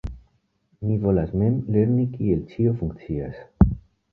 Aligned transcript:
Mi 0.87 0.95
volas 1.03 1.35
mem 1.41 1.59
lerni 1.75 2.07
kiel 2.15 2.41
ĉio 2.55 2.75
funkcias. 2.81 3.39